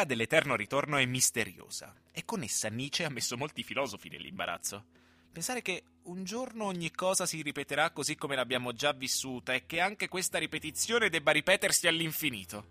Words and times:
L'idea 0.00 0.16
dell'eterno 0.16 0.56
ritorno 0.56 0.96
è 0.96 1.04
misteriosa 1.04 1.94
e 2.10 2.24
con 2.24 2.42
essa 2.42 2.68
Nietzsche 2.70 3.04
ha 3.04 3.10
messo 3.10 3.36
molti 3.36 3.62
filosofi 3.62 4.08
nell'imbarazzo. 4.08 4.86
Pensare 5.30 5.60
che 5.60 5.82
un 6.04 6.24
giorno 6.24 6.64
ogni 6.64 6.90
cosa 6.90 7.26
si 7.26 7.42
ripeterà 7.42 7.90
così 7.90 8.14
come 8.14 8.34
l'abbiamo 8.34 8.72
già 8.72 8.92
vissuta 8.92 9.52
e 9.52 9.66
che 9.66 9.78
anche 9.78 10.08
questa 10.08 10.38
ripetizione 10.38 11.10
debba 11.10 11.32
ripetersi 11.32 11.86
all'infinito. 11.86 12.66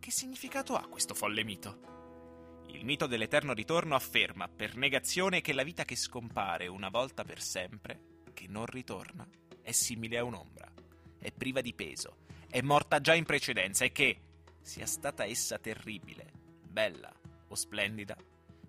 Che 0.00 0.10
significato 0.10 0.74
ha 0.74 0.88
questo 0.88 1.14
folle 1.14 1.44
mito? 1.44 2.62
Il 2.66 2.84
mito 2.84 3.06
dell'eterno 3.06 3.52
ritorno 3.52 3.94
afferma 3.94 4.48
per 4.48 4.74
negazione 4.74 5.40
che 5.40 5.52
la 5.52 5.62
vita 5.62 5.84
che 5.84 5.94
scompare 5.94 6.66
una 6.66 6.88
volta 6.88 7.22
per 7.22 7.40
sempre, 7.40 8.22
che 8.34 8.46
non 8.48 8.66
ritorna, 8.66 9.24
è 9.62 9.70
simile 9.70 10.18
a 10.18 10.24
un'ombra, 10.24 10.68
è 11.16 11.30
priva 11.30 11.60
di 11.60 11.74
peso, 11.74 12.16
è 12.50 12.60
morta 12.60 13.00
già 13.00 13.14
in 13.14 13.24
precedenza 13.24 13.84
e 13.84 13.92
che, 13.92 14.18
sia 14.64 14.86
stata 14.86 15.26
essa 15.26 15.58
terribile, 15.58 16.32
bella 16.62 17.12
o 17.48 17.54
splendida, 17.54 18.16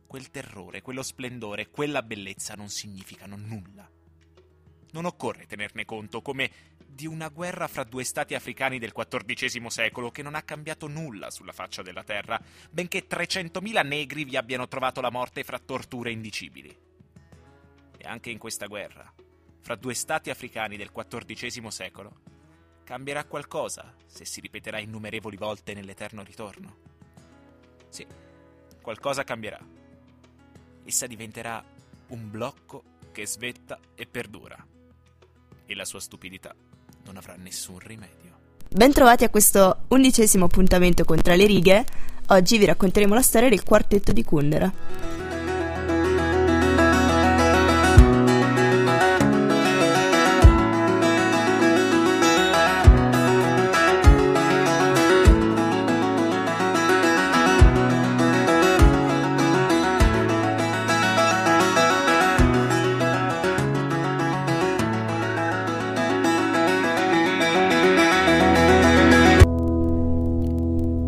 quel 0.05 0.29
terrore, 0.29 0.81
quello 0.81 1.01
splendore, 1.01 1.69
quella 1.69 2.03
bellezza 2.03 2.53
non 2.53 2.67
significano 2.69 3.37
nulla. 3.37 3.89
Non 4.91 5.05
occorre 5.05 5.45
tenerne 5.45 5.85
conto 5.85 6.21
come 6.21 6.51
di 6.85 7.07
una 7.07 7.29
guerra 7.29 7.67
fra 7.67 7.85
due 7.85 8.03
stati 8.03 8.35
africani 8.35 8.77
del 8.77 8.91
XIV 8.91 9.67
secolo 9.67 10.11
che 10.11 10.21
non 10.21 10.35
ha 10.35 10.43
cambiato 10.43 10.87
nulla 10.87 11.31
sulla 11.31 11.53
faccia 11.53 11.81
della 11.81 12.03
terra, 12.03 12.39
benché 12.69 13.07
300.000 13.07 13.85
negri 13.85 14.25
vi 14.25 14.35
abbiano 14.35 14.67
trovato 14.67 14.99
la 14.99 15.09
morte 15.09 15.43
fra 15.43 15.59
torture 15.59 16.11
indicibili. 16.11 16.77
E 17.97 18.05
anche 18.05 18.29
in 18.29 18.37
questa 18.37 18.67
guerra, 18.67 19.11
fra 19.61 19.75
due 19.75 19.93
stati 19.93 20.29
africani 20.29 20.75
del 20.75 20.91
XIV 20.91 21.67
secolo, 21.67 22.34
cambierà 22.85 23.25
qualcosa 23.25 23.93
se 24.05 24.23
si 24.23 24.39
ripeterà 24.39 24.79
innumerevoli 24.79 25.35
volte 25.35 25.73
nell'eterno 25.73 26.23
ritorno. 26.23 26.77
Sì, 27.89 28.07
qualcosa 28.81 29.25
cambierà 29.25 29.59
essa 30.85 31.07
diventerà 31.07 31.63
un 32.07 32.29
blocco 32.29 32.83
che 33.11 33.25
svetta 33.25 33.79
e 33.95 34.05
perdura. 34.05 34.55
E 35.65 35.75
la 35.75 35.85
sua 35.85 35.99
stupidità 35.99 36.53
non 37.05 37.17
avrà 37.17 37.35
nessun 37.35 37.79
rimedio. 37.79 38.33
Bentrovati 38.69 39.23
a 39.23 39.29
questo 39.29 39.85
undicesimo 39.87 40.45
appuntamento 40.45 41.03
con 41.03 41.21
Tra 41.21 41.35
le 41.35 41.45
righe. 41.45 41.85
Oggi 42.27 42.57
vi 42.57 42.65
racconteremo 42.65 43.13
la 43.13 43.21
storia 43.21 43.49
del 43.49 43.63
quartetto 43.63 44.11
di 44.11 44.23
Kundera. 44.23 45.14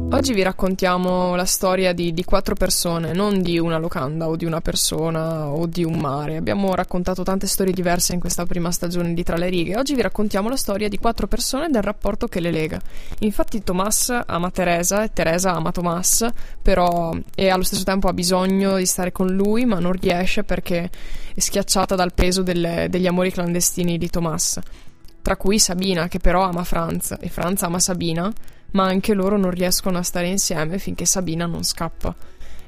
Oggi 0.10 0.34
vi 0.34 0.42
raccontiamo 0.42 1.36
la 1.36 1.44
storia 1.44 1.92
di, 1.92 2.14
di, 2.14 2.24
quattro 2.24 2.56
persone, 2.56 3.12
non 3.12 3.42
di 3.42 3.60
una 3.60 3.78
locanda 3.78 4.30
o 4.30 4.38
di 4.38 4.46
una 4.46 4.62
persona 4.62 5.48
o 5.48 5.66
di 5.66 5.84
un 5.84 6.00
mare. 6.00 6.38
Abbiamo 6.38 6.74
raccontato 6.76 7.24
tante 7.24 7.46
storie 7.46 7.74
diverse 7.74 8.14
in 8.14 8.22
questa 8.22 8.46
prima 8.46 8.72
stagione 8.72 9.14
di 9.14 9.22
Tra 9.24 9.36
le 9.36 9.50
righe. 9.50 9.76
Oggi 9.76 9.96
vi 9.96 10.02
raccontiamo 10.02 10.48
la 10.48 10.56
storia 10.56 10.88
di 10.88 10.98
quattro 10.98 11.28
persone 11.28 11.66
e 11.66 11.70
del 11.70 11.84
rapporto 11.84 12.28
che 12.28 12.40
le 12.40 12.52
lega. 12.52 12.80
Infatti 13.20 13.62
Tomas 13.62 14.18
ama 14.26 14.50
Teresa 14.50 15.04
e 15.04 15.12
Teresa 15.12 15.54
ama 15.54 15.72
Tomas, 15.72 16.26
però 16.62 17.14
e 17.36 17.50
allo 17.50 17.64
stesso 17.64 17.84
tempo 17.84 18.08
ha 18.08 18.14
bisogno 18.14 18.78
di 18.78 18.86
stare 18.86 19.12
con 19.12 19.28
lui, 19.28 19.66
ma 19.66 19.80
non 19.80 19.92
riesce 19.92 20.46
perché 20.46 20.90
è 21.36 21.40
schiacciata 21.40 21.96
dal 21.96 22.14
peso 22.14 22.44
delle, 22.44 22.88
degli 22.90 23.08
amori 23.08 23.30
clandestini 23.30 23.98
di 23.98 24.10
Tomas. 24.10 24.58
Tra 25.22 25.36
cui 25.36 25.60
Sabina, 25.60 26.08
che 26.08 26.20
però 26.20 26.44
ama 26.44 26.64
Franz, 26.64 27.14
e 27.20 27.28
Franz 27.28 27.62
ama 27.64 27.80
Sabina 27.80 28.34
ma 28.72 28.86
anche 28.86 29.14
loro 29.14 29.38
non 29.38 29.52
riescono 29.52 29.98
a 29.98 30.04
stare 30.04 30.28
insieme 30.28 30.78
finché 30.80 31.06
Sabina 31.06 31.46
non 31.46 31.64
scappa. 31.64 32.16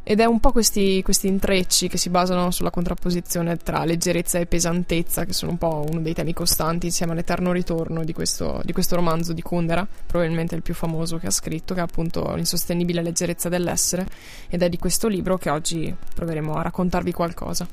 Ed 0.09 0.19
è 0.19 0.25
un 0.25 0.39
po' 0.39 0.51
questi, 0.51 1.03
questi, 1.03 1.27
intrecci 1.27 1.87
che 1.87 1.97
si 1.97 2.09
basano 2.09 2.49
sulla 2.49 2.71
contrapposizione 2.71 3.57
tra 3.57 3.85
leggerezza 3.85 4.39
e 4.39 4.47
pesantezza, 4.47 5.23
che 5.23 5.33
sono 5.33 5.51
un 5.51 5.59
po' 5.59 5.85
uno 5.87 5.99
dei 5.99 6.15
temi 6.15 6.33
costanti 6.33 6.87
insieme 6.87 7.11
all'eterno 7.11 7.51
ritorno 7.51 8.03
di 8.03 8.11
questo, 8.11 8.59
di 8.63 8.73
questo 8.73 8.95
romanzo 8.95 9.33
di 9.33 9.43
Kundera, 9.43 9.87
probabilmente 10.07 10.55
il 10.55 10.63
più 10.63 10.73
famoso 10.73 11.17
che 11.17 11.27
ha 11.27 11.31
scritto, 11.31 11.75
che 11.75 11.81
è 11.81 11.83
appunto 11.83 12.33
L'insostenibile 12.33 13.03
leggerezza 13.03 13.49
dell'essere, 13.49 14.07
ed 14.49 14.63
è 14.63 14.69
di 14.69 14.79
questo 14.79 15.07
libro 15.07 15.37
che 15.37 15.51
oggi 15.51 15.93
proveremo 16.15 16.55
a 16.55 16.63
raccontarvi 16.63 17.11
qualcosa. 17.11 17.67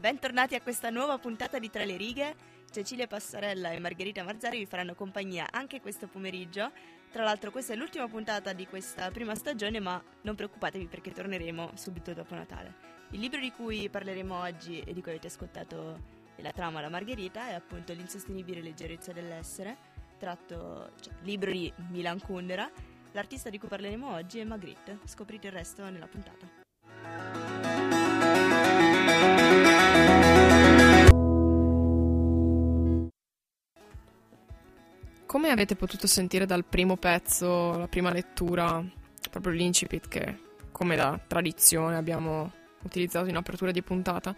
Bentornati 0.00 0.56
a 0.56 0.60
questa 0.60 0.90
nuova 0.90 1.18
puntata 1.18 1.60
di 1.60 1.70
Tra 1.70 1.84
le 1.84 1.96
righe. 1.96 2.34
Cecilia 2.72 3.06
Passarella 3.06 3.70
e 3.70 3.78
Margherita 3.78 4.24
Marzari 4.24 4.58
vi 4.58 4.66
faranno 4.66 4.94
compagnia 4.94 5.46
anche 5.50 5.80
questo 5.80 6.08
pomeriggio 6.08 6.72
tra 7.12 7.24
l'altro 7.24 7.50
questa 7.50 7.74
è 7.74 7.76
l'ultima 7.76 8.08
puntata 8.08 8.54
di 8.54 8.66
questa 8.66 9.10
prima 9.10 9.34
stagione, 9.34 9.78
ma 9.80 10.02
non 10.22 10.34
preoccupatevi 10.34 10.86
perché 10.86 11.12
torneremo 11.12 11.72
subito 11.74 12.14
dopo 12.14 12.34
Natale. 12.34 12.74
Il 13.10 13.20
libro 13.20 13.38
di 13.38 13.52
cui 13.52 13.90
parleremo 13.90 14.34
oggi 14.34 14.80
e 14.80 14.94
di 14.94 15.02
cui 15.02 15.10
avete 15.10 15.26
ascoltato 15.26 16.20
la 16.36 16.52
trama 16.52 16.80
La 16.80 16.88
Margherita 16.88 17.48
è 17.48 17.52
appunto 17.52 17.92
L'insostenibile 17.92 18.62
leggerezza 18.62 19.12
dell'essere, 19.12 19.76
tratto 20.18 20.92
cioè, 21.00 21.12
libro 21.24 21.50
di 21.50 21.70
Milan 21.90 22.18
Kundera. 22.18 22.70
L'artista 23.12 23.50
di 23.50 23.58
cui 23.58 23.68
parleremo 23.68 24.10
oggi 24.10 24.38
è 24.38 24.44
Magritte. 24.44 25.00
Scoprite 25.04 25.48
il 25.48 25.52
resto 25.52 25.84
nella 25.90 26.06
puntata. 26.06 26.61
Avete 35.52 35.76
potuto 35.76 36.06
sentire 36.06 36.46
dal 36.46 36.64
primo 36.64 36.96
pezzo, 36.96 37.76
la 37.76 37.88
prima 37.88 38.12
lettura, 38.12 38.84
proprio 39.30 39.52
l'incipit 39.52 40.08
che, 40.08 40.38
come 40.70 40.96
da 40.96 41.18
tradizione, 41.26 41.96
abbiamo 41.96 42.52
utilizzato 42.82 43.28
in 43.28 43.36
apertura 43.36 43.70
di 43.70 43.82
puntata, 43.82 44.34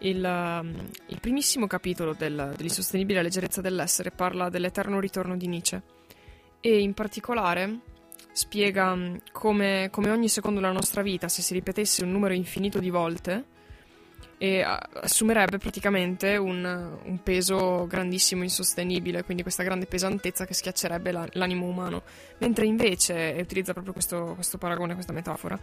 il, 0.00 0.22
um, 0.22 0.74
il 1.06 1.20
primissimo 1.20 1.66
capitolo 1.66 2.12
del, 2.12 2.52
dell'insostenibile 2.56 3.22
leggerezza 3.22 3.60
dell'essere 3.60 4.10
parla 4.10 4.48
dell'eterno 4.48 5.00
ritorno 5.00 5.36
di 5.36 5.46
Nietzsche. 5.46 5.82
E 6.60 6.80
in 6.80 6.94
particolare 6.94 7.78
spiega 8.32 8.92
um, 8.92 9.18
come, 9.32 9.88
come 9.90 10.10
ogni 10.10 10.28
secondo 10.28 10.60
della 10.60 10.72
nostra 10.72 11.02
vita, 11.02 11.28
se 11.28 11.42
si 11.42 11.54
ripetesse 11.54 12.04
un 12.04 12.10
numero 12.10 12.34
infinito 12.34 12.78
di 12.78 12.90
volte, 12.90 13.44
e 14.38 14.62
assumerebbe 14.62 15.58
praticamente 15.58 16.36
un, 16.36 16.98
un, 17.02 17.22
peso 17.22 17.86
grandissimo, 17.86 18.42
insostenibile, 18.42 19.24
quindi 19.24 19.42
questa 19.42 19.62
grande 19.62 19.86
pesantezza 19.86 20.44
che 20.44 20.52
schiaccerebbe 20.52 21.10
la, 21.10 21.26
l'animo 21.32 21.66
umano. 21.66 22.02
Mentre 22.38 22.66
invece, 22.66 23.34
e 23.34 23.40
utilizza 23.40 23.72
proprio 23.72 23.94
questo, 23.94 24.34
questo 24.34 24.58
paragone, 24.58 24.94
questa 24.94 25.12
metafora, 25.12 25.58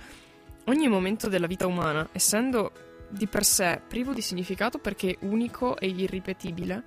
ogni 0.66 0.88
momento 0.88 1.29
della 1.29 1.47
vita 1.47 1.67
umana, 1.67 2.07
essendo 2.11 2.72
di 3.09 3.28
per 3.28 3.44
sé 3.44 3.79
privo 3.88 4.11
di 4.11 4.22
significato 4.22 4.79
perché 4.79 5.17
unico 5.22 5.78
e 5.78 5.88
irripetibile, 5.88 6.84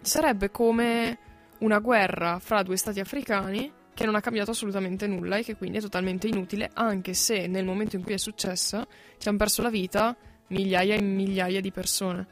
sarebbe 0.00 0.52
come 0.52 1.18
una 1.58 1.80
guerra 1.80 2.38
fra 2.38 2.62
due 2.62 2.76
stati 2.76 3.00
africani 3.00 3.72
che 3.92 4.04
non 4.04 4.14
ha 4.14 4.20
cambiato 4.20 4.50
assolutamente 4.50 5.06
nulla 5.06 5.38
e 5.38 5.42
che 5.42 5.56
quindi 5.56 5.78
è 5.78 5.80
totalmente 5.80 6.28
inutile, 6.28 6.70
anche 6.74 7.14
se 7.14 7.46
nel 7.46 7.64
momento 7.64 7.96
in 7.96 8.04
cui 8.04 8.12
è 8.12 8.18
successa 8.18 8.86
ci 9.18 9.26
hanno 9.26 9.38
perso 9.38 9.62
la 9.62 9.70
vita 9.70 10.14
migliaia 10.48 10.94
e 10.94 11.00
migliaia 11.00 11.60
di 11.60 11.70
persone. 11.70 12.26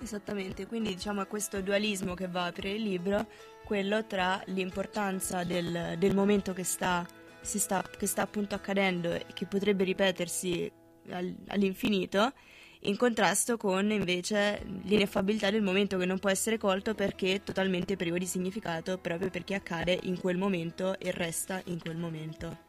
Esattamente, 0.00 0.66
quindi 0.66 0.94
diciamo 0.94 1.22
è 1.22 1.26
questo 1.26 1.60
dualismo 1.62 2.14
che 2.14 2.28
va 2.28 2.42
a 2.42 2.46
aprire 2.46 2.74
il 2.74 2.82
libro, 2.82 3.26
quello 3.64 4.04
tra 4.06 4.42
l'importanza 4.46 5.42
del, 5.42 5.94
del 5.98 6.14
momento 6.14 6.52
che 6.52 6.64
sta, 6.64 7.06
sta, 7.40 7.82
che 7.96 8.06
sta, 8.06 8.22
appunto 8.22 8.54
accadendo 8.54 9.12
e 9.12 9.24
che 9.32 9.46
potrebbe 9.46 9.84
ripetersi 9.84 10.70
al, 11.10 11.34
all'infinito, 11.48 12.32
in 12.80 12.96
contrasto 12.96 13.56
con 13.56 13.90
invece 13.90 14.62
l'ineffabilità 14.82 15.50
del 15.50 15.62
momento 15.62 15.96
che 15.96 16.04
non 16.04 16.18
può 16.18 16.30
essere 16.30 16.58
colto 16.58 16.94
perché 16.94 17.34
è 17.34 17.42
totalmente 17.42 17.96
privo 17.96 18.18
di 18.18 18.26
significato, 18.26 18.98
proprio 18.98 19.30
perché 19.30 19.54
accade 19.54 19.98
in 20.02 20.20
quel 20.20 20.36
momento 20.36 20.98
e 20.98 21.10
resta 21.10 21.60
in 21.64 21.80
quel 21.80 21.96
momento. 21.96 22.64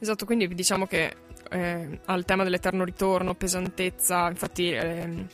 Esatto, 0.00 0.24
quindi 0.24 0.48
diciamo 0.48 0.86
che 0.86 1.14
eh, 1.50 2.00
al 2.04 2.24
tema 2.24 2.44
dell'eterno 2.44 2.84
ritorno, 2.84 3.34
pesantezza, 3.34 4.28
infatti, 4.28 4.70
eh, 4.70 5.26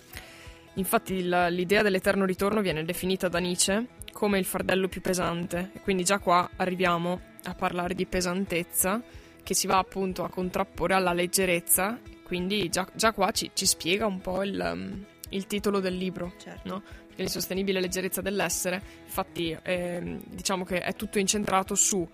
infatti 0.75 1.25
la, 1.25 1.49
l'idea 1.49 1.83
dell'eterno 1.83 2.25
ritorno 2.25 2.61
viene 2.61 2.85
definita 2.85 3.29
da 3.29 3.39
Nietzsche 3.39 3.87
come 4.13 4.39
il 4.39 4.45
fardello 4.45 4.89
più 4.89 5.01
pesante 5.01 5.71
e 5.75 5.81
quindi 5.81 6.05
già 6.05 6.19
qua 6.19 6.49
arriviamo 6.57 7.21
a 7.45 7.55
parlare 7.55 7.95
di 7.95 8.07
pesantezza 8.07 9.03
che 9.43 9.55
si 9.55 9.67
va 9.67 9.79
appunto 9.79 10.25
a 10.25 10.31
contrapporre 10.31 10.95
alla 10.95 11.13
leggerezza, 11.13 12.01
quindi 12.25 12.69
già, 12.71 12.89
già 12.95 13.13
qua 13.13 13.31
ci, 13.31 13.51
ci, 13.53 13.67
spiega 13.67 14.07
un 14.07 14.21
po' 14.21 14.43
il, 14.43 15.05
il 15.29 15.47
titolo 15.47 15.81
del 15.81 15.95
libro, 15.95 16.33
certo. 16.39 16.69
no? 16.69 16.83
l'insostenibile 17.17 17.81
leggerezza 17.81 18.21
dell'essere, 18.21 18.83
infatti 19.05 19.57
eh, 19.63 20.19
diciamo 20.27 20.65
che 20.65 20.81
è 20.81 20.95
tutto 20.95 21.19
incentrato 21.19 21.75
su 21.75 22.09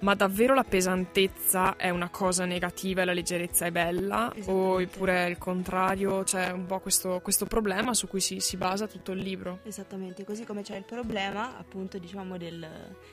ma 0.00 0.14
davvero 0.14 0.54
la 0.54 0.64
pesantezza 0.64 1.76
è 1.76 1.90
una 1.90 2.08
cosa 2.08 2.44
negativa 2.44 3.02
e 3.02 3.04
la 3.04 3.12
leggerezza 3.12 3.66
è 3.66 3.70
bella? 3.70 4.32
Oppure 4.44 5.26
è 5.26 5.28
il 5.28 5.38
contrario? 5.38 6.22
C'è 6.22 6.50
un 6.50 6.66
po' 6.66 6.80
questo, 6.80 7.20
questo 7.22 7.46
problema 7.46 7.94
su 7.94 8.08
cui 8.08 8.20
si, 8.20 8.40
si, 8.40 8.56
basa 8.56 8.86
tutto 8.86 9.12
il 9.12 9.18
libro. 9.18 9.60
Esattamente, 9.64 10.24
così 10.24 10.44
come 10.44 10.62
c'è 10.62 10.76
il 10.76 10.84
problema 10.84 11.58
appunto 11.58 11.98
diciamo 11.98 12.38
del, 12.38 12.66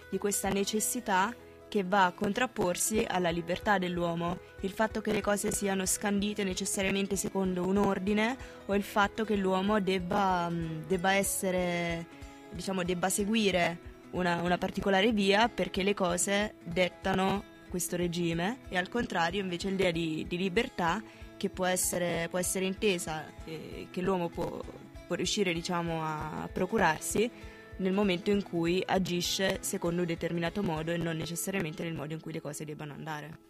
di 0.10 0.18
questa 0.18 0.50
necessità 0.50 1.34
che 1.68 1.84
va 1.84 2.06
a 2.06 2.12
contrapporsi 2.13 3.06
alla 3.06 3.30
libertà 3.30 3.78
dell'uomo, 3.78 4.40
il 4.62 4.72
fatto 4.72 5.01
che 5.01 5.12
le 5.12 5.19
cose 5.19 5.51
siano 5.51 5.86
scandite 5.86 6.45
necessariamente 6.45 7.18
secondo 7.18 7.66
un 7.68 7.75
ordine 7.75 8.38
o 8.68 8.75
il 8.75 8.83
fatto 8.83 9.25
che 9.25 9.36
l'uomo 9.36 9.81
debba, 9.81 10.50
debba 10.88 11.13
essere, 11.13 12.06
diciamo, 12.51 12.83
debba 12.83 13.10
seguire 13.10 13.95
una, 14.12 14.42
una 14.42 14.57
particolare 14.57 15.12
via 15.12 15.50
perché 15.50 15.83
le 15.83 15.94
cose 15.94 16.56
dettano 16.63 17.56
questo 17.69 17.95
regime 17.95 18.59
e 18.69 18.77
al 18.77 18.89
contrario 18.89 19.42
invece 19.42 19.69
l'idea 19.69 19.92
di, 19.92 20.25
di 20.27 20.38
libertà 20.38 21.01
che 21.36 21.50
può 21.50 21.65
essere, 21.65 22.27
può 22.30 22.39
essere 22.39 22.65
intesa, 22.65 23.25
eh, 23.45 23.88
che 23.92 24.01
l'uomo 24.01 24.30
può, 24.30 24.59
può 25.06 25.15
riuscire 25.15 25.54
diciamo, 25.54 26.01
a 26.04 26.50
procurarsi 26.51 27.30
nel 27.77 27.94
momento 27.94 28.31
in 28.31 28.42
cui 28.42 28.81
agisce 28.86 29.59
secondo 29.62 30.01
un 30.01 30.07
determinato 30.07 30.63
modo 30.63 30.92
e 30.92 30.98
non 30.98 31.15
necessariamente 31.15 31.83
nel 31.83 31.94
modo 31.94 32.13
in 32.13 32.21
cui 32.21 32.33
le 32.33 32.42
cose 32.42 32.65
debbano 32.65 32.94
andare. 32.94 33.45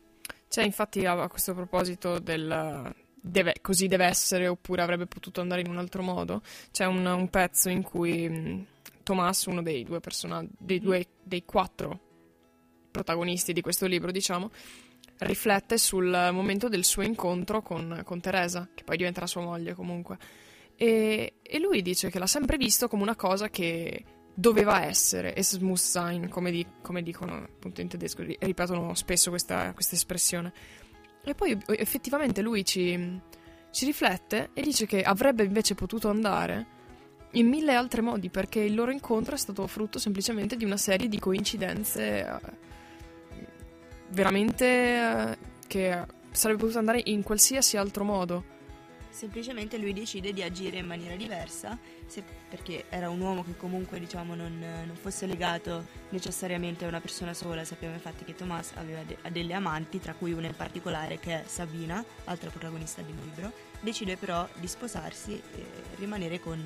C'è 0.50 0.64
infatti 0.64 1.06
a, 1.06 1.28
questo 1.28 1.54
proposito 1.54 2.20
del 2.20 2.94
deve, 3.20 3.56
così 3.62 3.88
deve 3.88 4.06
essere 4.06 4.48
oppure 4.48 4.82
avrebbe 4.82 5.06
potuto 5.06 5.42
andare 5.42 5.62
in 5.62 5.70
un 5.70 5.78
altro 5.78 6.02
modo, 6.02 6.42
c'è 6.72 6.86
un, 6.86 7.06
un 7.06 7.30
pezzo 7.30 7.70
in 7.70 7.84
cui 7.84 8.66
Thomas, 9.08 9.46
uno 9.46 9.62
dei 9.62 9.86
due 9.86 10.02
personaggi, 10.02 10.50
dei, 10.58 10.82
due, 10.82 11.08
dei 11.24 11.46
quattro 11.46 11.98
protagonisti 12.92 13.54
di 13.54 13.62
questo 13.62 13.86
libro, 13.86 14.12
diciamo, 14.12 14.52
riflette 15.20 15.78
sul 15.78 16.10
momento 16.34 16.68
del 16.68 16.84
suo 16.84 17.04
incontro 17.04 17.62
con, 17.62 18.02
con 18.04 18.20
Teresa, 18.20 18.68
che 18.76 18.84
poi 18.84 18.98
diventerà 18.98 19.26
sua 19.26 19.44
moglie 19.44 19.76
comunque. 19.76 20.18
E, 20.76 21.36
e, 21.42 21.60
lui 21.60 21.82
dice 21.82 22.10
che 22.10 22.20
l'ha 22.20 22.28
sempre 22.28 22.58
visto 22.58 22.90
come 22.90 23.04
una 23.04 23.16
cosa 23.16 23.50
che 23.50 24.04
doveva 24.34 24.84
essere, 24.84 25.34
es 25.36 25.58
muss 25.60 25.90
sein, 25.90 26.28
come, 26.28 26.52
di, 26.52 26.68
come 26.82 27.02
dicono 27.02 27.36
appunto 27.36 27.80
in 27.80 27.88
tedesco, 27.88 28.24
ripetono 28.24 28.94
spesso 28.94 29.30
questa, 29.30 29.72
questa 29.72 29.96
espressione. 29.96 30.52
E 31.24 31.34
poi 31.34 31.58
effettivamente 31.78 32.42
lui 32.42 32.66
ci, 32.66 33.22
ci 33.72 33.86
riflette 33.86 34.50
e 34.54 34.62
dice 34.62 34.86
che 34.86 35.02
avrebbe 35.02 35.46
invece 35.46 35.76
potuto 35.76 36.10
andare 36.10 36.76
in 37.32 37.48
mille 37.48 37.74
altri 37.74 38.02
modi, 38.02 38.30
perché 38.30 38.60
il 38.60 38.74
loro 38.74 38.92
incontro 38.92 39.36
è 39.36 39.38
stato 39.38 39.66
frutto 39.68 40.00
semplicemente 40.00 40.56
di 40.56 40.66
una 40.66 40.78
serie 40.78 41.08
di 41.08 41.20
coincidenze 41.20 42.26
eh, 42.26 42.40
veramente 44.10 44.66
eh, 44.66 45.38
che 45.68 46.06
sarebbe 46.32 46.60
potuto 46.60 46.80
andare 46.80 47.02
in 47.06 47.24
qualsiasi 47.24 47.78
altro 47.78 48.04
modo. 48.04 48.56
Semplicemente 49.10 49.80
lui 49.80 49.94
decide 49.94 50.32
di 50.32 50.44
agire 50.44 50.78
in 50.78 50.86
maniera 50.86 51.16
diversa, 51.16 51.76
se, 52.06 52.24
perché 52.48 52.86
era 52.90 53.10
un 53.10 53.20
uomo 53.20 53.44
che 53.44 53.58
comunque 53.58 54.00
diciamo, 54.00 54.36
non, 54.36 54.60
non, 54.60 54.96
fosse 54.96 55.26
legato 55.26 55.88
necessariamente 56.10 56.86
a 56.86 56.88
una 56.88 57.02
persona 57.02 57.34
sola. 57.34 57.66
Sappiamo 57.66 57.96
infatti 57.96 58.24
che 58.26 58.36
Thomas 58.36 58.74
aveva 58.76 59.02
de- 59.02 59.18
delle 59.32 59.54
amanti, 59.54 60.00
tra 60.00 60.14
cui 60.14 60.34
una 60.34 60.46
in 60.46 60.56
particolare 60.56 61.18
che 61.18 61.42
è 61.42 61.44
Sabina, 61.48 62.04
altra 62.26 62.52
protagonista 62.52 63.02
del 63.02 63.16
libro. 63.20 63.52
Decide 63.80 64.18
però 64.18 64.48
di 64.60 64.68
sposarsi 64.68 65.34
e 65.34 65.66
rimanere 65.96 66.40
con 66.40 66.64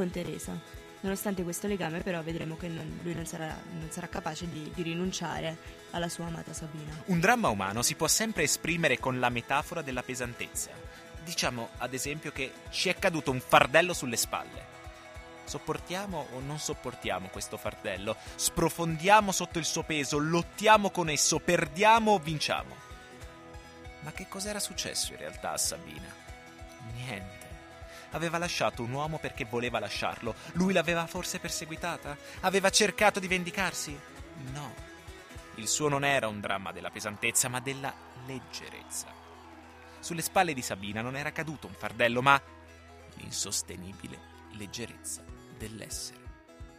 con 0.00 0.10
Teresa. 0.10 0.58
Nonostante 1.00 1.42
questo 1.42 1.66
legame, 1.66 2.00
però, 2.00 2.22
vedremo 2.22 2.56
che 2.56 2.68
non, 2.68 3.00
lui 3.02 3.14
non 3.14 3.26
sarà, 3.26 3.54
non 3.72 3.90
sarà 3.90 4.08
capace 4.08 4.48
di, 4.48 4.70
di, 4.74 4.82
rinunciare 4.82 5.56
alla 5.90 6.08
sua 6.08 6.26
amata 6.26 6.54
Sabina. 6.54 7.02
Un 7.06 7.20
dramma 7.20 7.48
umano 7.48 7.82
si 7.82 7.94
può 7.94 8.08
sempre 8.08 8.44
esprimere 8.44 8.98
con 8.98 9.18
la 9.18 9.28
metafora 9.28 9.82
della 9.82 10.02
pesantezza. 10.02 10.70
Diciamo, 11.22 11.70
ad 11.78 11.92
esempio, 11.92 12.32
che 12.32 12.52
ci 12.70 12.88
è 12.88 12.94
caduto 12.94 13.30
un 13.30 13.40
fardello 13.40 13.92
sulle 13.92 14.16
spalle. 14.16 14.78
Sopportiamo 15.44 16.28
o 16.32 16.40
non 16.40 16.58
sopportiamo 16.58 17.28
questo 17.28 17.58
fardello? 17.58 18.16
Sprofondiamo 18.36 19.32
sotto 19.32 19.58
il 19.58 19.64
suo 19.64 19.82
peso, 19.82 20.16
lottiamo 20.18 20.90
con 20.90 21.10
esso, 21.10 21.40
perdiamo 21.40 22.12
o 22.12 22.18
vinciamo? 22.18 22.74
Ma 24.00 24.12
che 24.12 24.26
cos'era 24.28 24.60
successo 24.60 25.12
in 25.12 25.18
realtà 25.18 25.52
a 25.52 25.58
Sabina? 25.58 26.14
Niente 26.94 27.49
aveva 28.10 28.38
lasciato 28.38 28.82
un 28.82 28.92
uomo 28.92 29.18
perché 29.18 29.44
voleva 29.44 29.78
lasciarlo. 29.78 30.34
Lui 30.52 30.72
l'aveva 30.72 31.06
forse 31.06 31.38
perseguitata? 31.38 32.16
Aveva 32.40 32.70
cercato 32.70 33.20
di 33.20 33.28
vendicarsi? 33.28 33.98
No. 34.52 34.88
Il 35.56 35.68
suo 35.68 35.88
non 35.88 36.04
era 36.04 36.28
un 36.28 36.40
dramma 36.40 36.72
della 36.72 36.90
pesantezza, 36.90 37.48
ma 37.48 37.60
della 37.60 37.92
leggerezza. 38.26 39.06
Sulle 40.00 40.22
spalle 40.22 40.54
di 40.54 40.62
Sabina 40.62 41.02
non 41.02 41.16
era 41.16 41.32
caduto 41.32 41.66
un 41.66 41.74
fardello, 41.74 42.22
ma 42.22 42.40
l'insostenibile 43.14 44.18
leggerezza 44.52 45.22
dell'essere. 45.58 46.18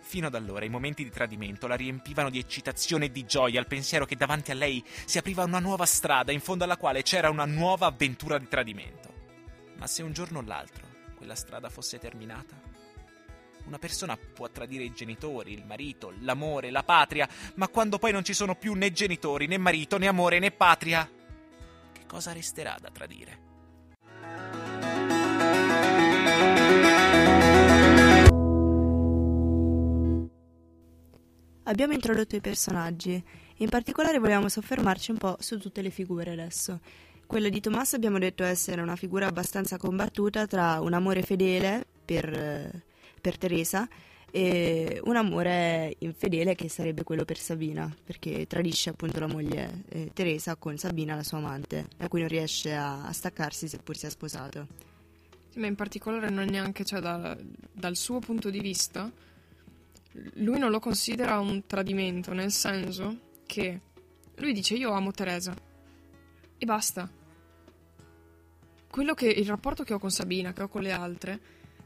Fino 0.01 0.27
ad 0.27 0.35
allora 0.35 0.65
i 0.65 0.69
momenti 0.69 1.03
di 1.03 1.11
tradimento 1.11 1.67
la 1.67 1.75
riempivano 1.75 2.29
di 2.29 2.39
eccitazione 2.39 3.05
e 3.05 3.11
di 3.11 3.25
gioia 3.25 3.59
al 3.59 3.67
pensiero 3.67 4.05
che 4.05 4.17
davanti 4.17 4.51
a 4.51 4.55
lei 4.55 4.83
si 5.05 5.17
apriva 5.17 5.43
una 5.43 5.59
nuova 5.59 5.85
strada 5.85 6.31
in 6.31 6.41
fondo 6.41 6.63
alla 6.63 6.75
quale 6.75 7.03
c'era 7.03 7.29
una 7.29 7.45
nuova 7.45 7.85
avventura 7.85 8.37
di 8.37 8.47
tradimento. 8.47 9.13
Ma 9.77 9.87
se 9.87 10.01
un 10.01 10.11
giorno 10.11 10.39
o 10.39 10.41
l'altro 10.41 10.90
quella 11.21 11.35
strada 11.35 11.69
fosse 11.69 11.99
terminata. 11.99 12.59
Una 13.65 13.77
persona 13.77 14.17
può 14.17 14.49
tradire 14.49 14.85
i 14.85 14.91
genitori, 14.91 15.53
il 15.53 15.63
marito, 15.67 16.11
l'amore, 16.21 16.71
la 16.71 16.81
patria, 16.81 17.29
ma 17.55 17.67
quando 17.67 17.99
poi 17.99 18.11
non 18.11 18.23
ci 18.23 18.33
sono 18.33 18.55
più 18.55 18.73
né 18.73 18.91
genitori, 18.91 19.45
né 19.45 19.59
marito, 19.59 19.99
né 19.99 20.07
amore, 20.07 20.39
né 20.39 20.49
patria, 20.49 21.07
che 21.91 22.05
cosa 22.07 22.31
resterà 22.31 22.75
da 22.81 22.89
tradire? 22.89 23.49
Abbiamo 31.65 31.93
introdotto 31.93 32.35
i 32.35 32.41
personaggi, 32.41 33.23
in 33.57 33.69
particolare 33.69 34.17
vogliamo 34.17 34.49
soffermarci 34.49 35.11
un 35.11 35.17
po' 35.17 35.37
su 35.39 35.59
tutte 35.59 35.83
le 35.83 35.91
figure 35.91 36.31
adesso. 36.31 36.79
Quella 37.31 37.47
di 37.47 37.61
Tommaso 37.61 37.95
abbiamo 37.95 38.19
detto 38.19 38.43
essere 38.43 38.81
una 38.81 38.97
figura 38.97 39.25
abbastanza 39.25 39.77
combattuta 39.77 40.45
tra 40.47 40.81
un 40.81 40.91
amore 40.91 41.21
fedele 41.21 41.85
per, 42.03 42.83
per 43.21 43.37
Teresa 43.37 43.87
e 44.29 44.99
un 45.05 45.15
amore 45.15 45.95
infedele 45.99 46.55
che 46.55 46.67
sarebbe 46.67 47.03
quello 47.03 47.23
per 47.23 47.37
Sabina, 47.37 47.89
perché 48.03 48.47
tradisce 48.47 48.89
appunto 48.89 49.21
la 49.21 49.27
moglie 49.27 49.83
eh, 49.87 50.11
Teresa 50.13 50.57
con 50.57 50.77
Sabina, 50.77 51.15
la 51.15 51.23
sua 51.23 51.37
amante, 51.37 51.87
a 51.99 52.09
cui 52.09 52.19
non 52.19 52.27
riesce 52.27 52.75
a, 52.75 53.05
a 53.05 53.13
staccarsi 53.13 53.69
seppur 53.69 53.95
sia 53.95 54.09
sposato. 54.09 54.67
Sì, 55.47 55.59
ma 55.59 55.67
in 55.67 55.75
particolare 55.75 56.29
non 56.29 56.47
neanche, 56.47 56.83
cioè 56.83 56.99
da, 56.99 57.37
dal 57.71 57.95
suo 57.95 58.19
punto 58.19 58.49
di 58.49 58.59
vista, 58.59 59.09
lui 60.33 60.59
non 60.59 60.69
lo 60.69 60.79
considera 60.79 61.39
un 61.39 61.65
tradimento, 61.65 62.33
nel 62.33 62.51
senso 62.51 63.17
che 63.45 63.79
lui 64.35 64.51
dice 64.51 64.75
io 64.75 64.91
amo 64.91 65.11
Teresa 65.11 65.55
e 66.57 66.65
basta 66.65 67.19
quello 68.91 69.13
che 69.13 69.27
il 69.27 69.47
rapporto 69.47 69.83
che 69.83 69.93
ho 69.93 69.99
con 69.99 70.11
Sabina, 70.11 70.53
che 70.53 70.63
ho 70.63 70.67
con 70.67 70.81
le 70.81 70.91
altre, 70.91 71.39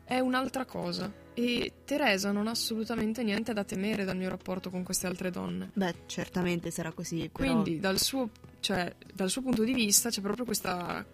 è 0.04 0.20
un'altra 0.20 0.66
cosa. 0.66 1.12
E 1.34 1.74
Teresa 1.86 2.32
non 2.32 2.48
ha 2.48 2.52
assolutamente 2.52 3.24
niente 3.24 3.54
da 3.54 3.64
temere 3.64 4.06
dal 4.06 4.18
mio 4.18 4.30
rapporto 4.30 4.70
con 4.70 4.84
queste 4.84 5.08
altre 5.08 5.30
donne. 5.30 5.70
Beh, 5.74 5.96
certamente 6.08 6.72
sarà 6.72 6.92
così. 6.92 7.30
Però... 7.32 7.32
Quindi, 7.34 7.80
dal 7.80 8.00
suo, 8.00 8.30
cioè, 8.60 8.94
dal 9.14 9.30
suo, 9.30 9.42
punto 9.42 9.64
di 9.64 9.74
vista, 9.74 10.10
c'è 10.10 10.22
proprio 10.22 10.46
questa, 10.46 11.06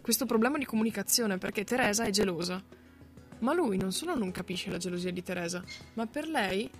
questo 0.00 0.24
problema 0.24 0.56
di 0.56 0.64
comunicazione, 0.64 1.38
perché 1.38 1.64
Teresa 1.64 2.04
è 2.04 2.10
gelosa. 2.10 2.62
Ma 3.40 3.54
lui 3.54 3.78
non 3.78 3.90
solo 3.90 4.14
non 4.14 4.30
capisce 4.32 4.70
la 4.70 4.76
gelosia 4.76 5.10
di 5.10 5.22
Teresa, 5.22 5.64
ma 5.94 6.06
per 6.06 6.28
lei 6.28 6.70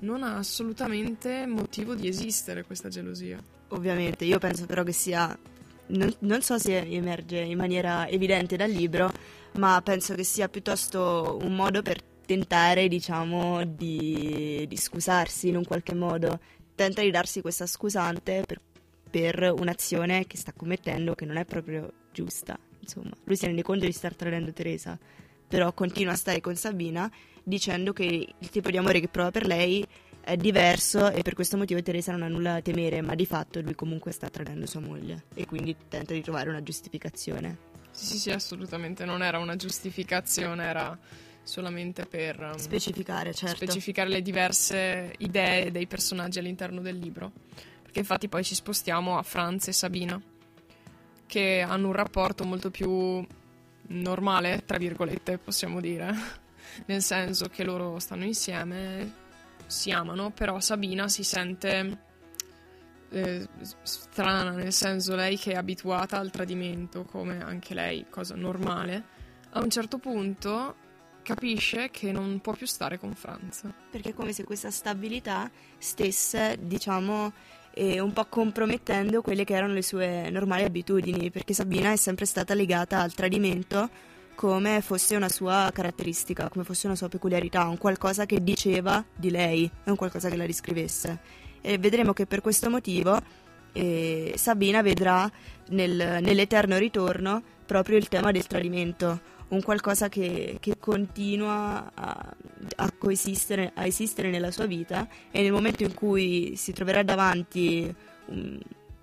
non 0.00 0.24
ha 0.24 0.36
assolutamente 0.36 1.46
motivo 1.46 1.94
di 1.94 2.08
esistere 2.08 2.64
questa 2.64 2.88
gelosia. 2.88 3.38
Ovviamente, 3.68 4.24
io 4.24 4.38
penso 4.38 4.66
però 4.66 4.82
che 4.82 4.92
sia 4.92 5.38
non, 5.92 6.12
non 6.20 6.42
so 6.42 6.58
se 6.58 6.78
emerge 6.78 7.38
in 7.38 7.56
maniera 7.56 8.08
evidente 8.08 8.56
dal 8.56 8.70
libro, 8.70 9.10
ma 9.58 9.80
penso 9.82 10.14
che 10.14 10.24
sia 10.24 10.48
piuttosto 10.48 11.38
un 11.42 11.54
modo 11.54 11.82
per 11.82 12.02
tentare, 12.02 12.88
diciamo, 12.88 13.64
di, 13.64 14.64
di 14.68 14.76
scusarsi 14.76 15.48
in 15.48 15.56
un 15.56 15.64
qualche 15.64 15.94
modo. 15.94 16.40
Tenta 16.74 17.02
di 17.02 17.10
darsi 17.10 17.40
questa 17.40 17.66
scusante 17.66 18.44
per, 18.46 18.60
per 19.10 19.54
un'azione 19.56 20.26
che 20.26 20.36
sta 20.36 20.52
commettendo 20.52 21.14
che 21.14 21.26
non 21.26 21.36
è 21.36 21.44
proprio 21.44 21.92
giusta. 22.12 22.58
Insomma, 22.80 23.10
lui 23.24 23.36
si 23.36 23.46
rende 23.46 23.62
conto 23.62 23.84
di 23.84 23.92
star 23.92 24.14
tradendo 24.14 24.52
Teresa, 24.52 24.98
però 25.46 25.72
continua 25.72 26.14
a 26.14 26.16
stare 26.16 26.40
con 26.40 26.56
Sabina 26.56 27.10
dicendo 27.44 27.92
che 27.92 28.04
il 28.36 28.50
tipo 28.50 28.70
di 28.70 28.76
amore 28.76 29.00
che 29.00 29.08
prova 29.08 29.30
per 29.30 29.46
lei 29.46 29.86
è 30.24 30.36
diverso 30.36 31.10
e 31.10 31.22
per 31.22 31.34
questo 31.34 31.56
motivo 31.56 31.82
Teresa 31.82 32.12
non 32.12 32.22
ha 32.22 32.28
nulla 32.28 32.52
da 32.54 32.62
temere, 32.62 33.00
ma 33.00 33.14
di 33.14 33.26
fatto 33.26 33.60
lui 33.60 33.74
comunque 33.74 34.12
sta 34.12 34.28
tradendo 34.28 34.66
sua 34.66 34.80
moglie 34.80 35.24
e 35.34 35.46
quindi 35.46 35.74
tenta 35.88 36.12
di 36.14 36.22
trovare 36.22 36.48
una 36.48 36.62
giustificazione. 36.62 37.70
Sì, 37.90 38.06
sì, 38.06 38.18
sì, 38.18 38.30
assolutamente 38.30 39.04
non 39.04 39.22
era 39.22 39.38
una 39.38 39.56
giustificazione, 39.56 40.64
era 40.64 40.98
solamente 41.42 42.06
per 42.06 42.40
um, 42.40 42.56
specificare, 42.56 43.34
certo. 43.34 43.56
specificare 43.56 44.08
le 44.08 44.22
diverse 44.22 45.12
idee 45.18 45.70
dei 45.70 45.86
personaggi 45.86 46.38
all'interno 46.38 46.80
del 46.80 46.96
libro. 46.96 47.32
Che 47.90 47.98
infatti 47.98 48.28
poi 48.28 48.44
ci 48.44 48.54
spostiamo 48.54 49.18
a 49.18 49.22
Franz 49.22 49.68
e 49.68 49.72
Sabina, 49.72 50.20
che 51.26 51.60
hanno 51.60 51.88
un 51.88 51.92
rapporto 51.92 52.44
molto 52.44 52.70
più 52.70 53.22
normale, 53.88 54.62
tra 54.64 54.78
virgolette, 54.78 55.36
possiamo 55.36 55.80
dire, 55.80 56.14
nel 56.86 57.02
senso 57.02 57.48
che 57.48 57.64
loro 57.64 57.98
stanno 57.98 58.24
insieme, 58.24 59.21
si 59.72 59.90
amano, 59.90 60.30
però 60.30 60.60
Sabina 60.60 61.08
si 61.08 61.24
sente 61.24 61.98
eh, 63.10 63.48
strana, 63.82 64.50
nel 64.50 64.72
senso 64.72 65.16
lei 65.16 65.38
che 65.38 65.52
è 65.52 65.56
abituata 65.56 66.18
al 66.18 66.30
tradimento, 66.30 67.04
come 67.04 67.42
anche 67.42 67.74
lei, 67.74 68.06
cosa 68.10 68.34
normale, 68.34 69.04
a 69.50 69.60
un 69.60 69.70
certo 69.70 69.98
punto 69.98 70.76
capisce 71.22 71.90
che 71.90 72.12
non 72.12 72.40
può 72.40 72.52
più 72.52 72.66
stare 72.66 72.98
con 72.98 73.14
Franz. 73.14 73.62
Perché 73.90 74.10
è 74.10 74.14
come 74.14 74.32
se 74.32 74.44
questa 74.44 74.70
stabilità 74.70 75.50
stesse, 75.78 76.58
diciamo, 76.60 77.32
eh, 77.74 78.00
un 78.00 78.12
po' 78.12 78.26
compromettendo 78.26 79.22
quelle 79.22 79.44
che 79.44 79.54
erano 79.54 79.72
le 79.72 79.82
sue 79.82 80.28
normali 80.30 80.64
abitudini, 80.64 81.30
perché 81.30 81.54
Sabina 81.54 81.92
è 81.92 81.96
sempre 81.96 82.26
stata 82.26 82.54
legata 82.54 83.00
al 83.00 83.14
tradimento 83.14 83.88
come 84.34 84.80
fosse 84.80 85.16
una 85.16 85.28
sua 85.28 85.70
caratteristica, 85.72 86.48
come 86.48 86.64
fosse 86.64 86.86
una 86.86 86.96
sua 86.96 87.08
peculiarità, 87.08 87.66
un 87.66 87.78
qualcosa 87.78 88.26
che 88.26 88.42
diceva 88.42 89.04
di 89.14 89.30
lei, 89.30 89.70
un 89.84 89.96
qualcosa 89.96 90.28
che 90.28 90.36
la 90.36 90.44
riscrivesse. 90.44 91.18
E 91.60 91.78
vedremo 91.78 92.12
che 92.12 92.26
per 92.26 92.40
questo 92.40 92.68
motivo 92.68 93.18
eh, 93.72 94.34
Sabina 94.36 94.82
vedrà 94.82 95.30
nel, 95.68 96.18
nell'eterno 96.20 96.76
ritorno 96.76 97.42
proprio 97.66 97.96
il 97.96 98.08
tema 98.08 98.30
del 98.32 98.46
tradimento, 98.46 99.20
un 99.48 99.62
qualcosa 99.62 100.08
che, 100.08 100.56
che 100.60 100.78
continua 100.78 101.90
a, 101.94 102.34
a, 102.76 102.92
coesistere, 102.92 103.72
a 103.74 103.86
esistere 103.86 104.30
nella 104.30 104.50
sua 104.50 104.66
vita 104.66 105.06
e 105.30 105.42
nel 105.42 105.52
momento 105.52 105.82
in 105.82 105.94
cui 105.94 106.54
si 106.56 106.72
troverà 106.72 107.02
davanti 107.02 107.94
un, 108.26 108.58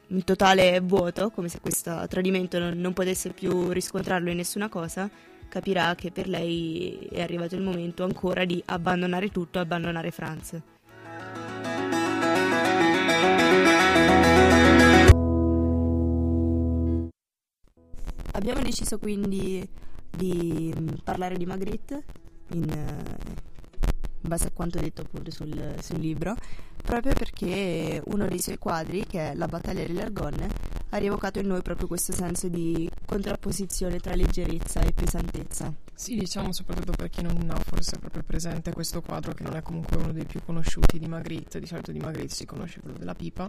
un 0.09 0.23
totale 0.23 0.79
vuoto, 0.79 1.29
come 1.29 1.49
se 1.49 1.59
questo 1.59 2.05
tradimento 2.07 2.59
non, 2.59 2.77
non 2.79 2.93
potesse 2.93 3.29
più 3.31 3.69
riscontrarlo 3.69 4.29
in 4.29 4.37
nessuna 4.37 4.69
cosa, 4.69 5.09
capirà 5.47 5.95
che 5.95 6.11
per 6.11 6.27
lei 6.27 7.07
è 7.11 7.21
arrivato 7.21 7.55
il 7.55 7.61
momento 7.61 8.03
ancora 8.03 8.45
di 8.45 8.61
abbandonare 8.65 9.29
tutto, 9.29 9.59
abbandonare 9.59 10.11
Franz. 10.11 10.61
Abbiamo 18.31 18.61
deciso 18.61 18.97
quindi 18.99 19.67
di 20.09 20.73
mm, 20.77 20.87
parlare 21.03 21.35
di 21.35 21.45
Magritte 21.45 22.05
in, 22.53 22.69
eh, 22.69 23.27
in 24.21 24.29
base 24.29 24.47
a 24.47 24.51
quanto 24.53 24.79
detto 24.79 25.01
appunto 25.01 25.29
sul, 25.29 25.75
sul, 25.81 25.99
libro, 25.99 26.35
proprio 26.89 27.13
perché 27.13 28.01
uno 28.05 28.27
dei 28.27 28.41
suoi 28.41 28.57
quadri, 28.57 29.05
che 29.05 29.29
è 29.29 29.35
La 29.35 29.45
battaglia 29.45 29.85
delle 29.85 30.01
Argonne, 30.01 30.49
ha 30.89 30.97
rievocato 30.97 31.37
in 31.37 31.45
noi 31.45 31.61
proprio 31.61 31.85
questo 31.85 32.13
senso 32.13 32.47
di 32.47 32.89
contrapposizione 33.05 33.99
tra 33.99 34.15
leggerezza 34.15 34.79
e 34.81 34.91
pesantezza. 34.91 35.71
Sì, 35.93 36.15
diciamo 36.15 36.51
soprattutto 36.51 36.93
per 36.93 37.09
chi 37.11 37.21
non 37.21 37.47
ha 37.51 37.59
forse 37.63 37.99
proprio 37.99 38.23
presente 38.23 38.73
questo 38.73 39.03
quadro, 39.03 39.33
che 39.33 39.43
non 39.43 39.55
è 39.55 39.61
comunque 39.61 39.97
uno 39.97 40.11
dei 40.11 40.25
più 40.25 40.41
conosciuti 40.43 40.97
di 40.97 41.07
Magritte, 41.07 41.59
di 41.59 41.67
solito 41.67 41.91
di 41.91 41.99
Magritte 41.99 42.33
si 42.33 42.47
conosce 42.47 42.79
quello 42.79 42.97
della 42.97 43.13
pipa, 43.13 43.47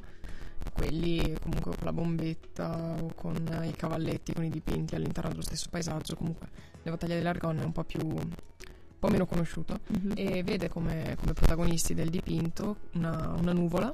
quelli 0.74 1.34
comunque 1.40 1.74
con 1.76 1.84
la 1.84 1.94
bombetta 1.94 2.96
o 3.00 3.14
con 3.14 3.36
i 3.64 3.72
cavalletti, 3.72 4.34
con 4.34 4.44
i 4.44 4.50
dipinti 4.50 4.96
all'interno 4.96 5.30
dello 5.30 5.40
stesso 5.40 5.68
paesaggio, 5.70 6.14
comunque 6.14 6.46
le 6.82 6.90
battaglie 6.90 7.16
dell'Argonne 7.16 7.62
è 7.62 7.64
un 7.64 7.72
po' 7.72 7.84
più 7.84 8.00
po' 9.00 9.08
meno 9.08 9.26
conosciuto 9.26 9.80
mm-hmm. 9.80 10.12
e 10.14 10.42
vede 10.44 10.68
come, 10.68 11.16
come, 11.18 11.32
protagonisti 11.32 11.94
del 11.94 12.10
dipinto 12.10 12.76
una, 12.92 13.34
una 13.36 13.52
nuvola 13.52 13.92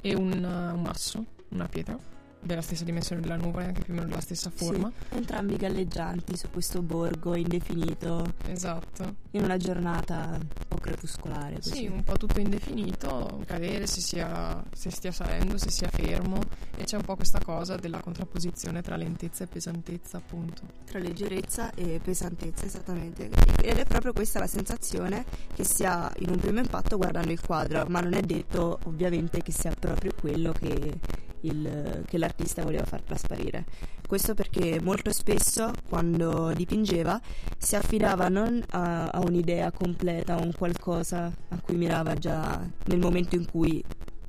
e 0.00 0.14
un, 0.14 0.32
un 0.32 0.82
masso, 0.82 1.24
una 1.50 1.68
pietra 1.68 1.96
della 2.42 2.62
stessa 2.62 2.84
dimensione 2.84 3.20
della 3.20 3.36
nuvola 3.36 3.64
e 3.64 3.68
anche 3.68 3.82
più 3.82 3.92
o 3.92 3.96
meno 3.96 4.08
della 4.08 4.20
stessa 4.20 4.50
forma. 4.50 4.90
Sì, 5.08 5.16
entrambi 5.16 5.56
galleggianti 5.56 6.36
su 6.36 6.48
questo 6.50 6.82
borgo 6.82 7.34
indefinito. 7.34 8.34
Esatto. 8.46 9.16
In 9.32 9.44
una 9.44 9.56
giornata 9.56 10.38
un 10.38 10.46
po' 10.68 10.76
crepuscolare. 10.76 11.56
Così. 11.56 11.74
Sì, 11.74 11.86
un 11.86 12.02
po' 12.02 12.16
tutto 12.16 12.40
indefinito, 12.40 13.42
cadere 13.46 13.86
se, 13.86 14.00
sia, 14.00 14.62
se 14.72 14.90
stia 14.90 15.12
salendo, 15.12 15.58
se 15.58 15.70
sia 15.70 15.88
fermo 15.88 16.40
e 16.76 16.84
c'è 16.84 16.96
un 16.96 17.04
po' 17.04 17.16
questa 17.16 17.40
cosa 17.44 17.76
della 17.76 18.00
contrapposizione 18.00 18.82
tra 18.82 18.96
lentezza 18.96 19.44
e 19.44 19.46
pesantezza 19.46 20.16
appunto. 20.16 20.62
Tra 20.84 20.98
leggerezza 20.98 21.74
e 21.74 22.00
pesantezza, 22.02 22.64
esattamente. 22.64 23.30
Ed 23.62 23.76
è 23.78 23.84
proprio 23.84 24.12
questa 24.12 24.38
la 24.38 24.46
sensazione 24.46 25.24
che 25.54 25.64
si 25.64 25.84
ha 25.84 26.10
in 26.18 26.30
un 26.30 26.38
primo 26.38 26.60
impatto 26.60 26.96
guardando 26.96 27.30
il 27.30 27.40
quadro, 27.40 27.84
ma 27.88 28.00
non 28.00 28.14
è 28.14 28.22
detto 28.22 28.78
ovviamente 28.84 29.42
che 29.42 29.52
sia 29.52 29.74
proprio 29.78 30.12
quello 30.18 30.52
che 30.52 30.98
il, 31.42 32.02
che 32.06 32.18
l'artista 32.18 32.62
voleva 32.62 32.84
far 32.84 33.02
trasparire. 33.02 33.64
Questo 34.06 34.34
perché 34.34 34.80
molto 34.80 35.12
spesso 35.12 35.72
quando 35.88 36.52
dipingeva 36.52 37.20
si 37.56 37.76
affidava 37.76 38.28
non 38.28 38.62
a, 38.70 39.08
a 39.08 39.20
un'idea 39.20 39.70
completa, 39.70 40.34
a 40.34 40.42
un 40.42 40.52
qualcosa 40.56 41.32
a 41.48 41.60
cui 41.60 41.76
mirava 41.76 42.14
già 42.14 42.60
nel 42.86 42.98
momento 42.98 43.36
in 43.36 43.46
cui 43.48 43.82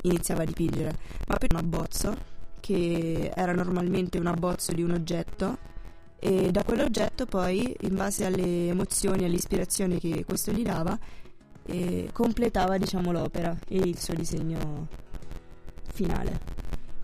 iniziava 0.03 0.44
a 0.44 0.46
dipingere, 0.46 0.96
ma 1.27 1.36
per 1.36 1.50
un 1.53 1.60
abbozzo 1.60 2.15
che 2.60 3.32
era 3.36 3.53
normalmente 3.53 4.20
un 4.20 4.27
abbozzo 4.27 4.72
di 4.72 4.84
un 4.84 4.91
oggetto 4.91 5.70
e 6.20 6.51
da 6.51 6.63
quell'oggetto 6.63 7.25
poi, 7.25 7.75
in 7.82 7.96
base 7.96 8.25
alle 8.25 8.68
emozioni 8.68 9.24
e 9.24 9.25
all'ispirazione 9.25 9.98
che 9.98 10.24
questo 10.24 10.51
gli 10.51 10.62
dava, 10.62 10.98
eh, 11.65 12.10
completava 12.13 12.77
diciamo 12.77 13.12
l'opera 13.12 13.58
e 13.68 13.77
il 13.77 13.98
suo 13.98 14.13
disegno 14.13 14.88
finale. 15.91 16.61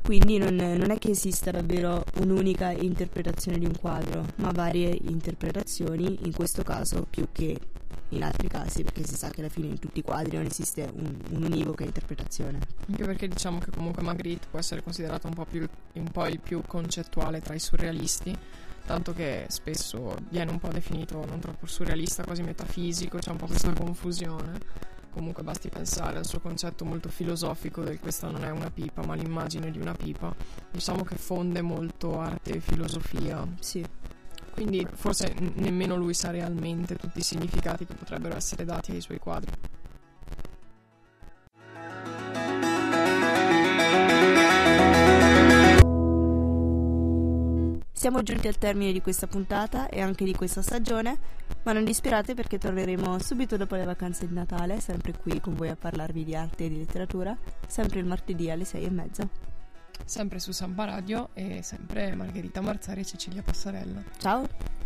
Quindi 0.07 0.37
non, 0.37 0.55
non, 0.55 0.89
è 0.89 0.97
che 0.97 1.09
esista 1.09 1.51
davvero 1.51 2.05
un'unica 2.21 2.71
interpretazione 2.71 3.59
di 3.59 3.65
un 3.65 3.77
quadro, 3.77 4.25
ma 4.35 4.51
varie 4.51 4.97
interpretazioni, 5.01 6.19
in 6.23 6.31
questo 6.31 6.63
caso 6.63 7.05
più 7.09 7.27
che 7.33 7.59
in 8.11 8.23
altri 8.23 8.47
casi, 8.47 8.83
perché 8.83 9.05
si 9.05 9.17
sa 9.17 9.29
che 9.29 9.41
alla 9.41 9.49
fine 9.49 9.67
in 9.67 9.79
tutti 9.79 9.99
i 9.99 10.03
quadri 10.03 10.37
non 10.37 10.45
esiste 10.45 10.89
un, 10.93 11.13
un'univoca 11.31 11.83
interpretazione. 11.83 12.59
Anche 12.87 13.03
perché 13.03 13.27
diciamo 13.27 13.59
che 13.59 13.69
comunque 13.69 14.01
Magritte 14.01 14.47
può 14.49 14.59
essere 14.59 14.81
considerato 14.81 15.27
un 15.27 15.33
po', 15.33 15.43
più, 15.43 15.67
un 15.95 16.09
po' 16.09 16.25
il 16.27 16.39
più 16.39 16.61
concettuale 16.65 17.41
tra 17.41 17.53
i 17.53 17.59
surrealisti, 17.59 18.33
tanto 18.85 19.11
che 19.11 19.47
spesso 19.49 20.15
viene 20.29 20.51
un 20.51 20.59
po' 20.59 20.69
definito 20.69 21.25
non 21.25 21.41
troppo 21.41 21.65
surrealista, 21.65 22.23
quasi 22.23 22.43
metafisico, 22.43 23.17
c'è 23.17 23.31
un 23.31 23.37
po' 23.37 23.47
questa 23.47 23.73
confusione 23.73 24.95
comunque 25.09 25.43
basti 25.43 25.69
pensare 25.69 26.17
al 26.17 26.25
suo 26.25 26.39
concetto 26.39 26.85
molto 26.85 27.09
filosofico 27.09 27.83
del 27.83 27.99
questa 27.99 28.29
non 28.29 28.43
è 28.43 28.49
una 28.49 28.69
pipa 28.71 29.05
ma 29.05 29.15
l'immagine 29.15 29.71
di 29.71 29.79
una 29.79 29.93
pipa. 29.93 30.33
Diciamo 30.71 31.03
che 31.03 31.15
fonde 31.15 31.61
molto 31.61 32.19
arte 32.19 32.53
e 32.53 32.59
filosofia. 32.59 33.47
Sì. 33.59 33.85
Quindi 34.51 34.87
forse 34.91 35.35
nemmeno 35.55 35.95
lui 35.95 36.13
sa 36.13 36.31
realmente 36.31 36.95
tutti 36.95 37.19
i 37.19 37.23
significati 37.23 37.85
che 37.85 37.93
potrebbero 37.93 38.35
essere 38.35 38.65
dati 38.65 38.91
ai 38.91 39.01
suoi 39.01 39.19
quadri 39.19 39.51
Siamo 48.07 48.23
giunti 48.23 48.47
al 48.47 48.57
termine 48.57 48.93
di 48.93 49.01
questa 49.01 49.27
puntata 49.27 49.89
e 49.89 49.99
anche 49.99 50.23
di 50.23 50.33
questa 50.33 50.61
stagione, 50.61 51.17
ma 51.63 51.73
non 51.73 51.83
dispirate 51.83 52.35
perché 52.35 52.57
torneremo 52.57 53.19
subito 53.19 53.57
dopo 53.57 53.75
le 53.75 53.83
vacanze 53.83 54.25
di 54.25 54.33
Natale, 54.33 54.79
sempre 54.79 55.11
qui 55.11 55.41
con 55.41 55.55
voi 55.55 55.67
a 55.67 55.75
parlarvi 55.75 56.23
di 56.23 56.33
arte 56.33 56.63
e 56.63 56.69
di 56.69 56.77
letteratura, 56.77 57.37
sempre 57.67 57.99
il 57.99 58.05
martedì 58.05 58.49
alle 58.49 58.63
sei 58.63 58.85
e 58.85 58.89
mezza. 58.91 59.27
Sempre 60.05 60.39
su 60.39 60.53
Samba 60.53 60.85
Radio 60.85 61.31
e 61.33 61.61
sempre 61.63 62.15
Margherita 62.15 62.61
Marzari 62.61 63.01
e 63.01 63.05
Cecilia 63.05 63.41
Passarella. 63.41 64.01
Ciao! 64.19 64.76